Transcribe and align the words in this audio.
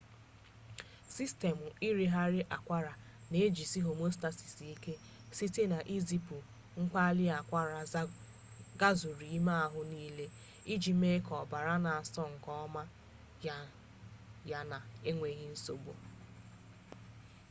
sistemụ 1.15 1.65
irighiri 1.87 2.41
akwara 2.55 2.93
na-ejisi 3.31 3.79
homeostasis 3.85 4.55
ike 4.73 4.93
site 5.37 5.61
na 5.73 5.79
izipu 5.95 6.37
mkpali 6.81 7.25
akwara 7.39 7.79
gazuru 8.79 9.23
ime 9.37 9.53
ahụ 9.65 9.79
niile 9.91 10.25
iji 10.73 10.91
mee 11.01 11.19
ka 11.25 11.33
ọbara 11.43 11.73
na-asọ 11.85 12.23
nke 12.33 12.51
ọma 12.65 12.83
yana 14.49 14.77
enweghi 15.09 15.45
nsogbu 15.53 15.93